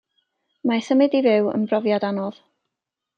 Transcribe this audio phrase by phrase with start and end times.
[0.69, 2.41] Mae symud i fyw yn brofiad anodd.